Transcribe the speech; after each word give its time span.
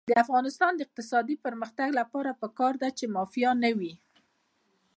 د 0.09 0.11
افغانستان 0.23 0.71
د 0.75 0.79
اقتصادي 0.87 1.35
پرمختګ 1.45 1.89
لپاره 1.99 2.37
پکار 2.41 2.73
ده 2.81 2.89
چې 2.97 3.05
مافیا 3.15 3.51
نه 3.63 3.71
وي. 3.79 3.93